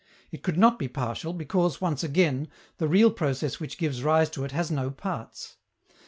It 0.31 0.41
could 0.41 0.57
not 0.57 0.79
be 0.79 0.87
partial, 0.87 1.31
because, 1.31 1.79
once 1.79 2.03
again, 2.03 2.47
the 2.79 2.87
real 2.87 3.11
process 3.11 3.59
which 3.59 3.77
gives 3.77 4.01
rise 4.01 4.31
to 4.31 4.43
it 4.43 4.51
has 4.51 4.71
no 4.71 4.89
parts. 4.89 5.57